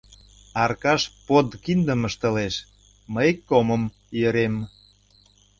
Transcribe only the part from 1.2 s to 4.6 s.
подкиндым ыштылеш, мый комым йӧрем.